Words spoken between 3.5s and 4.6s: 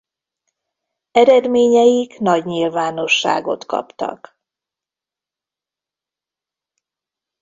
kaptak.